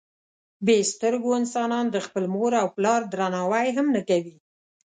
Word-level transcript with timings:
بې 0.65 0.77
سترګو 0.93 1.29
انسانان 1.41 1.85
د 1.91 1.97
خپل 2.05 2.23
مور 2.33 2.51
او 2.61 2.67
پلار 2.77 3.01
درناوی 3.13 3.67
هم 3.77 3.87
نه 3.95 4.01
کوي. 4.09 4.35